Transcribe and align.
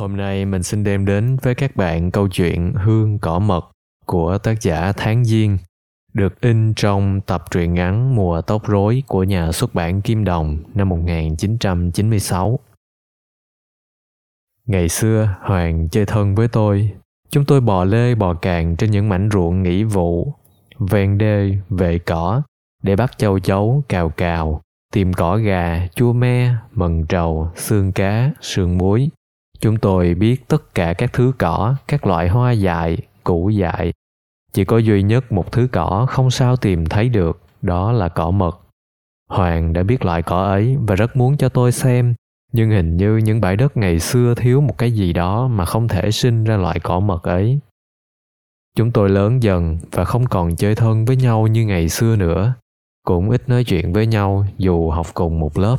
Hôm 0.00 0.16
nay 0.16 0.44
mình 0.44 0.62
xin 0.62 0.84
đem 0.84 1.04
đến 1.04 1.36
với 1.42 1.54
các 1.54 1.76
bạn 1.76 2.10
câu 2.10 2.28
chuyện 2.28 2.72
Hương 2.72 3.18
cỏ 3.18 3.38
mật 3.38 3.70
của 4.06 4.38
tác 4.38 4.62
giả 4.62 4.92
Tháng 4.96 5.24
Diên, 5.24 5.58
được 6.12 6.40
in 6.40 6.74
trong 6.74 7.20
tập 7.20 7.44
truyện 7.50 7.74
ngắn 7.74 8.16
Mùa 8.16 8.40
tóc 8.40 8.66
rối 8.66 9.02
của 9.06 9.24
nhà 9.24 9.52
xuất 9.52 9.74
bản 9.74 10.00
Kim 10.00 10.24
Đồng 10.24 10.58
năm 10.74 10.88
1996. 10.88 12.58
Ngày 14.66 14.88
xưa, 14.88 15.36
Hoàng 15.40 15.88
chơi 15.88 16.06
thân 16.06 16.34
với 16.34 16.48
tôi. 16.48 16.90
Chúng 17.30 17.44
tôi 17.44 17.60
bò 17.60 17.84
lê 17.84 18.14
bò 18.14 18.34
càng 18.34 18.76
trên 18.76 18.90
những 18.90 19.08
mảnh 19.08 19.28
ruộng 19.32 19.62
nghỉ 19.62 19.84
vụ, 19.84 20.34
ven 20.78 21.18
đê, 21.18 21.58
vệ 21.68 21.98
cỏ, 21.98 22.42
để 22.82 22.96
bắt 22.96 23.18
châu 23.18 23.38
chấu, 23.38 23.82
cào 23.88 24.08
cào, 24.08 24.62
tìm 24.92 25.12
cỏ 25.12 25.36
gà, 25.36 25.88
chua 25.94 26.12
me, 26.12 26.54
mần 26.72 27.06
trầu, 27.06 27.50
xương 27.56 27.92
cá, 27.92 28.30
sườn 28.40 28.78
muối, 28.78 29.10
Chúng 29.60 29.76
tôi 29.76 30.14
biết 30.14 30.48
tất 30.48 30.74
cả 30.74 30.92
các 30.92 31.12
thứ 31.12 31.32
cỏ, 31.38 31.74
các 31.88 32.06
loại 32.06 32.28
hoa 32.28 32.52
dại, 32.52 32.98
củ 33.24 33.48
dại. 33.48 33.92
Chỉ 34.52 34.64
có 34.64 34.78
duy 34.78 35.02
nhất 35.02 35.32
một 35.32 35.52
thứ 35.52 35.68
cỏ 35.72 36.06
không 36.10 36.30
sao 36.30 36.56
tìm 36.56 36.86
thấy 36.86 37.08
được, 37.08 37.40
đó 37.62 37.92
là 37.92 38.08
cỏ 38.08 38.30
mật. 38.30 38.60
Hoàng 39.30 39.72
đã 39.72 39.82
biết 39.82 40.04
loại 40.04 40.22
cỏ 40.22 40.44
ấy 40.44 40.76
và 40.86 40.94
rất 40.94 41.16
muốn 41.16 41.36
cho 41.36 41.48
tôi 41.48 41.72
xem, 41.72 42.14
nhưng 42.52 42.70
hình 42.70 42.96
như 42.96 43.16
những 43.16 43.40
bãi 43.40 43.56
đất 43.56 43.76
ngày 43.76 44.00
xưa 44.00 44.34
thiếu 44.34 44.60
một 44.60 44.78
cái 44.78 44.92
gì 44.92 45.12
đó 45.12 45.48
mà 45.48 45.64
không 45.64 45.88
thể 45.88 46.10
sinh 46.10 46.44
ra 46.44 46.56
loại 46.56 46.80
cỏ 46.80 47.00
mật 47.00 47.22
ấy. 47.22 47.58
Chúng 48.76 48.90
tôi 48.92 49.08
lớn 49.08 49.42
dần 49.42 49.78
và 49.92 50.04
không 50.04 50.26
còn 50.26 50.56
chơi 50.56 50.74
thân 50.74 51.04
với 51.04 51.16
nhau 51.16 51.46
như 51.46 51.66
ngày 51.66 51.88
xưa 51.88 52.16
nữa, 52.16 52.54
cũng 53.06 53.30
ít 53.30 53.48
nói 53.48 53.64
chuyện 53.64 53.92
với 53.92 54.06
nhau 54.06 54.46
dù 54.58 54.90
học 54.90 55.06
cùng 55.14 55.40
một 55.40 55.58
lớp. 55.58 55.76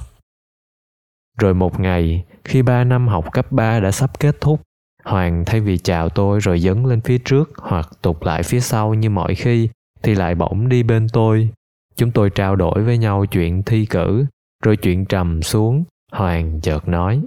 Rồi 1.40 1.54
một 1.54 1.80
ngày, 1.80 2.26
khi 2.44 2.62
ba 2.62 2.84
năm 2.84 3.08
học 3.08 3.26
cấp 3.34 3.52
3 3.52 3.80
đã 3.80 3.92
sắp 3.92 4.20
kết 4.20 4.42
thúc, 4.42 4.62
Hoàng 5.04 5.44
thay 5.46 5.62
vì 5.62 5.78
chào 5.78 6.10
tôi 6.10 6.40
rồi 6.40 6.60
dấn 6.60 6.86
lên 6.86 7.02
phía 7.02 7.18
trước 7.18 7.52
hoặc 7.58 7.90
tụt 8.02 8.18
lại 8.22 8.44
phía 8.44 8.60
sau 8.60 8.94
như 8.94 9.10
mọi 9.10 9.36
khi, 9.36 9.70
thì 10.04 10.16
lại 10.16 10.36
bỗng 10.36 10.70
đi 10.70 10.84
bên 10.84 11.08
tôi. 11.14 11.50
Chúng 11.96 12.12
tôi 12.12 12.30
trao 12.30 12.56
đổi 12.56 12.84
với 12.84 12.98
nhau 12.98 13.26
chuyện 13.26 13.64
thi 13.64 13.86
cử, 13.86 14.26
rồi 14.64 14.78
chuyện 14.78 15.06
trầm 15.06 15.42
xuống, 15.42 15.84
Hoàng 16.12 16.62
chợt 16.62 16.88
nói. 16.88 17.22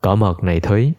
Cỏ 0.00 0.14
mật 0.14 0.42
này 0.42 0.60
Thúy. 0.60 0.92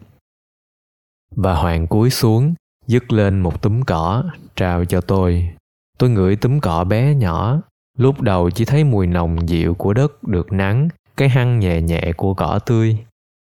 Và 1.36 1.54
Hoàng 1.54 1.86
cúi 1.86 2.10
xuống, 2.10 2.54
dứt 2.86 3.12
lên 3.12 3.40
một 3.40 3.62
túm 3.62 3.82
cỏ, 3.82 4.24
trao 4.56 4.84
cho 4.84 5.00
tôi. 5.00 5.48
Tôi 5.98 6.10
ngửi 6.10 6.36
túm 6.36 6.60
cỏ 6.60 6.84
bé 6.84 7.14
nhỏ, 7.14 7.60
lúc 7.98 8.20
đầu 8.20 8.50
chỉ 8.50 8.64
thấy 8.64 8.84
mùi 8.84 9.06
nồng 9.06 9.48
dịu 9.48 9.74
của 9.74 9.92
đất 9.92 10.22
được 10.22 10.52
nắng 10.52 10.88
cái 11.16 11.28
hăng 11.28 11.58
nhẹ 11.58 11.80
nhẹ 11.80 12.12
của 12.16 12.34
cỏ 12.34 12.58
tươi. 12.66 13.04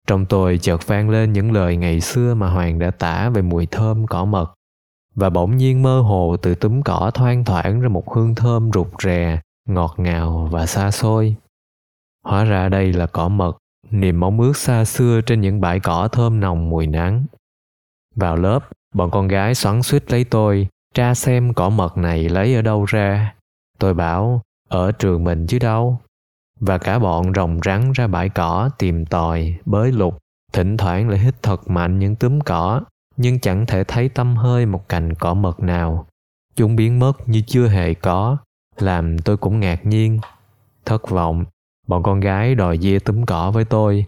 Trong 0.07 0.27
tôi 0.27 0.59
chợt 0.59 0.87
vang 0.87 1.11
lên 1.11 1.33
những 1.33 1.53
lời 1.53 1.77
ngày 1.77 2.01
xưa 2.01 2.35
mà 2.35 2.51
hoàng 2.51 2.79
đã 2.79 2.91
tả 2.91 3.31
về 3.31 3.43
mùi 3.43 3.67
thơm 3.67 4.07
cỏ 4.07 4.25
mật. 4.25 4.55
Và 5.15 5.31
bỗng 5.31 5.57
nhiên 5.57 5.83
mơ 5.83 6.01
hồ 6.01 6.37
từ 6.43 6.55
túm 6.55 6.83
cỏ 6.83 7.11
thoang 7.15 7.45
thoảng 7.45 7.81
ra 7.81 7.89
một 7.89 8.15
hương 8.15 8.35
thơm 8.35 8.71
rụt 8.73 8.89
rè, 9.03 9.41
ngọt 9.69 9.95
ngào 9.97 10.49
và 10.53 10.67
xa 10.67 10.91
xôi. 10.91 11.37
Hóa 12.25 12.45
ra 12.45 12.69
đây 12.69 12.93
là 12.93 13.07
cỏ 13.07 13.29
mật, 13.29 13.59
niềm 13.91 14.21
mong 14.21 14.41
ước 14.41 14.57
xa 14.57 14.85
xưa 14.85 15.21
trên 15.21 15.41
những 15.41 15.61
bãi 15.61 15.81
cỏ 15.81 16.09
thơm 16.13 16.41
nồng 16.41 16.71
mùi 16.71 16.87
nắng. 16.87 17.25
Vào 18.15 18.37
lớp, 18.37 18.69
bọn 18.95 19.11
con 19.11 19.29
gái 19.29 19.55
xoắn 19.55 19.83
suýt 19.83 20.13
lấy 20.13 20.25
tôi, 20.25 20.69
tra 20.95 21.15
xem 21.15 21.55
cỏ 21.55 21.69
mật 21.69 21.97
này 21.97 22.29
lấy 22.29 22.55
ở 22.55 22.63
đâu 22.63 22.85
ra. 22.85 23.35
Tôi 23.79 23.95
bảo, 23.95 24.43
ở 24.69 24.93
trường 24.93 25.25
mình 25.25 25.47
chứ 25.47 25.59
đâu 25.59 26.01
và 26.67 26.79
cả 26.79 26.99
bọn 26.99 27.33
rồng 27.35 27.59
rắn 27.65 27.93
ra 27.93 28.07
bãi 28.07 28.29
cỏ 28.29 28.71
tìm 28.79 29.07
tòi, 29.07 29.55
bới 29.65 29.93
lục, 29.93 30.19
thỉnh 30.53 30.77
thoảng 30.77 31.09
lại 31.09 31.19
hít 31.19 31.43
thật 31.43 31.71
mạnh 31.71 31.99
những 31.99 32.17
túm 32.17 32.41
cỏ, 32.41 32.81
nhưng 33.17 33.41
chẳng 33.41 33.67
thể 33.67 33.85
thấy 33.85 34.09
tâm 34.09 34.37
hơi 34.37 34.67
một 34.67 34.89
cành 34.89 35.15
cỏ 35.15 35.35
mật 35.35 35.61
nào. 35.61 36.07
Chúng 36.57 36.77
biến 36.77 36.99
mất 36.99 37.29
như 37.29 37.43
chưa 37.47 37.69
hề 37.69 37.95
có, 37.95 38.37
làm 38.79 39.19
tôi 39.19 39.37
cũng 39.37 39.61
ngạc 39.61 39.87
nhiên. 39.87 40.19
Thất 40.85 41.11
vọng, 41.11 41.45
bọn 41.87 42.03
con 42.03 42.21
gái 42.21 42.55
đòi 42.55 42.79
dê 42.79 42.99
túm 42.99 43.25
cỏ 43.25 43.51
với 43.51 43.65
tôi, 43.65 44.07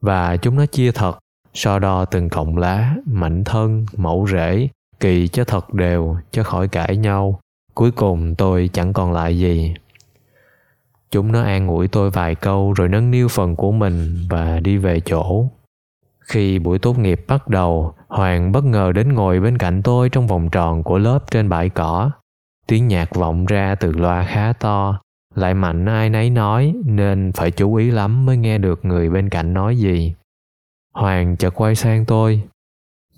và 0.00 0.36
chúng 0.36 0.56
nó 0.56 0.66
chia 0.66 0.92
thật, 0.92 1.18
so 1.54 1.78
đo 1.78 2.04
từng 2.04 2.28
cọng 2.28 2.56
lá, 2.56 2.94
mảnh 3.06 3.44
thân, 3.44 3.86
mẫu 3.96 4.26
rễ, 4.30 4.68
kỳ 5.00 5.28
cho 5.28 5.44
thật 5.44 5.74
đều, 5.74 6.16
cho 6.30 6.42
khỏi 6.42 6.68
cãi 6.68 6.96
nhau. 6.96 7.40
Cuối 7.74 7.90
cùng 7.90 8.34
tôi 8.34 8.70
chẳng 8.72 8.92
còn 8.92 9.12
lại 9.12 9.38
gì 9.38 9.74
Chúng 11.10 11.32
nó 11.32 11.42
an 11.42 11.68
ủi 11.68 11.88
tôi 11.88 12.10
vài 12.10 12.34
câu 12.34 12.72
rồi 12.72 12.88
nâng 12.88 13.10
niu 13.10 13.28
phần 13.28 13.56
của 13.56 13.72
mình 13.72 14.16
và 14.30 14.60
đi 14.60 14.76
về 14.76 15.00
chỗ. 15.00 15.48
Khi 16.20 16.58
buổi 16.58 16.78
tốt 16.78 16.98
nghiệp 16.98 17.24
bắt 17.28 17.48
đầu, 17.48 17.94
Hoàng 18.08 18.52
bất 18.52 18.64
ngờ 18.64 18.92
đến 18.92 19.12
ngồi 19.12 19.40
bên 19.40 19.58
cạnh 19.58 19.82
tôi 19.82 20.08
trong 20.08 20.26
vòng 20.26 20.50
tròn 20.50 20.82
của 20.82 20.98
lớp 20.98 21.18
trên 21.30 21.48
bãi 21.48 21.68
cỏ. 21.68 22.10
Tiếng 22.66 22.88
nhạc 22.88 23.14
vọng 23.14 23.46
ra 23.46 23.74
từ 23.74 23.92
loa 23.92 24.24
khá 24.24 24.52
to, 24.52 25.00
lại 25.34 25.54
mạnh 25.54 25.86
ai 25.86 26.10
nấy 26.10 26.30
nói 26.30 26.74
nên 26.84 27.32
phải 27.34 27.50
chú 27.50 27.74
ý 27.74 27.90
lắm 27.90 28.26
mới 28.26 28.36
nghe 28.36 28.58
được 28.58 28.84
người 28.84 29.10
bên 29.10 29.28
cạnh 29.28 29.54
nói 29.54 29.76
gì. 29.76 30.14
Hoàng 30.92 31.36
chợt 31.36 31.50
quay 31.50 31.74
sang 31.74 32.04
tôi. 32.04 32.42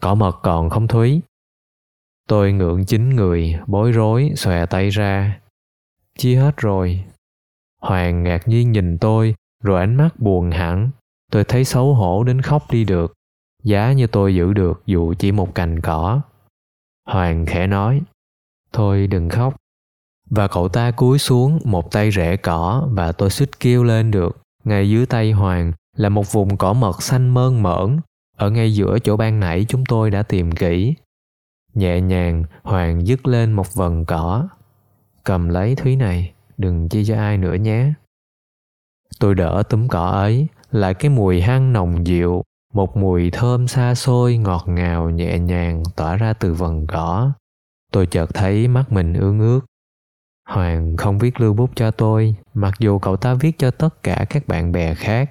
Cỏ 0.00 0.14
mật 0.14 0.38
còn 0.42 0.70
không 0.70 0.88
Thúy? 0.88 1.20
Tôi 2.28 2.52
ngượng 2.52 2.84
chính 2.84 3.16
người, 3.16 3.58
bối 3.66 3.92
rối, 3.92 4.32
xòe 4.36 4.66
tay 4.66 4.88
ra. 4.88 5.40
Chia 6.18 6.36
hết 6.36 6.56
rồi, 6.56 7.04
Hoàng 7.82 8.22
ngạc 8.22 8.48
nhiên 8.48 8.72
nhìn 8.72 8.98
tôi, 8.98 9.34
rồi 9.62 9.80
ánh 9.80 9.96
mắt 9.96 10.20
buồn 10.20 10.50
hẳn. 10.50 10.90
Tôi 11.32 11.44
thấy 11.44 11.64
xấu 11.64 11.94
hổ 11.94 12.24
đến 12.24 12.42
khóc 12.42 12.62
đi 12.70 12.84
được. 12.84 13.14
Giá 13.62 13.92
như 13.92 14.06
tôi 14.06 14.34
giữ 14.34 14.52
được 14.52 14.82
dù 14.86 15.14
chỉ 15.18 15.32
một 15.32 15.54
cành 15.54 15.80
cỏ. 15.80 16.20
Hoàng 17.06 17.46
khẽ 17.46 17.66
nói, 17.66 18.00
thôi 18.72 19.06
đừng 19.06 19.28
khóc. 19.28 19.56
Và 20.30 20.48
cậu 20.48 20.68
ta 20.68 20.90
cúi 20.90 21.18
xuống 21.18 21.58
một 21.64 21.90
tay 21.90 22.10
rễ 22.10 22.36
cỏ 22.36 22.88
và 22.92 23.12
tôi 23.12 23.30
suýt 23.30 23.60
kêu 23.60 23.84
lên 23.84 24.10
được. 24.10 24.38
Ngay 24.64 24.90
dưới 24.90 25.06
tay 25.06 25.32
Hoàng 25.32 25.72
là 25.96 26.08
một 26.08 26.32
vùng 26.32 26.56
cỏ 26.56 26.72
mật 26.72 27.02
xanh 27.02 27.28
mơn 27.28 27.62
mởn. 27.62 28.00
Ở 28.36 28.50
ngay 28.50 28.74
giữa 28.74 28.98
chỗ 28.98 29.16
ban 29.16 29.40
nãy 29.40 29.66
chúng 29.68 29.84
tôi 29.84 30.10
đã 30.10 30.22
tìm 30.22 30.52
kỹ. 30.52 30.94
Nhẹ 31.74 32.00
nhàng 32.00 32.44
Hoàng 32.62 33.06
dứt 33.06 33.26
lên 33.26 33.52
một 33.52 33.74
vần 33.74 34.04
cỏ. 34.04 34.48
Cầm 35.24 35.48
lấy 35.48 35.74
Thúy 35.74 35.96
này 35.96 36.32
đừng 36.58 36.88
chia 36.88 37.04
cho 37.04 37.16
ai 37.16 37.38
nữa 37.38 37.54
nhé. 37.54 37.92
Tôi 39.20 39.34
đỡ 39.34 39.62
túm 39.68 39.88
cỏ 39.88 40.08
ấy, 40.10 40.46
lại 40.70 40.94
cái 40.94 41.10
mùi 41.10 41.40
hăng 41.40 41.72
nồng 41.72 42.06
dịu, 42.06 42.42
một 42.72 42.96
mùi 42.96 43.30
thơm 43.30 43.68
xa 43.68 43.94
xôi 43.94 44.36
ngọt 44.36 44.64
ngào 44.66 45.10
nhẹ 45.10 45.38
nhàng 45.38 45.82
tỏa 45.96 46.16
ra 46.16 46.32
từ 46.32 46.54
vần 46.54 46.86
cỏ. 46.86 47.32
Tôi 47.92 48.06
chợt 48.06 48.26
thấy 48.34 48.68
mắt 48.68 48.92
mình 48.92 49.14
ương 49.14 49.40
ướt 49.40 49.60
hoàng 50.48 50.96
không 50.96 51.18
viết 51.18 51.40
lưu 51.40 51.54
bút 51.54 51.70
cho 51.74 51.90
tôi, 51.90 52.34
mặc 52.54 52.74
dù 52.78 52.98
cậu 52.98 53.16
ta 53.16 53.34
viết 53.34 53.58
cho 53.58 53.70
tất 53.70 54.02
cả 54.02 54.26
các 54.30 54.48
bạn 54.48 54.72
bè 54.72 54.94
khác. 54.94 55.30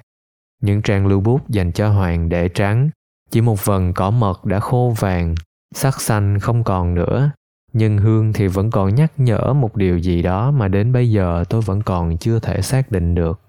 Những 0.62 0.82
trang 0.82 1.06
lưu 1.06 1.20
bút 1.20 1.48
dành 1.48 1.72
cho 1.72 1.88
hoàng 1.88 2.28
để 2.28 2.48
trắng, 2.48 2.90
chỉ 3.30 3.40
một 3.40 3.64
vần 3.64 3.92
cỏ 3.92 4.10
mật 4.10 4.44
đã 4.44 4.60
khô 4.60 4.94
vàng, 4.98 5.34
sắc 5.74 6.00
xanh 6.00 6.38
không 6.38 6.64
còn 6.64 6.94
nữa 6.94 7.30
nhưng 7.78 7.98
hương 7.98 8.32
thì 8.32 8.46
vẫn 8.46 8.70
còn 8.70 8.94
nhắc 8.94 9.12
nhở 9.16 9.52
một 9.52 9.76
điều 9.76 9.98
gì 9.98 10.22
đó 10.22 10.50
mà 10.50 10.68
đến 10.68 10.92
bây 10.92 11.10
giờ 11.10 11.44
tôi 11.48 11.60
vẫn 11.60 11.82
còn 11.82 12.16
chưa 12.16 12.38
thể 12.38 12.62
xác 12.62 12.90
định 12.90 13.14
được. 13.14 13.40